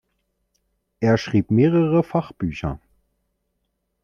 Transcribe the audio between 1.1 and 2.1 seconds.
schrieb mehrere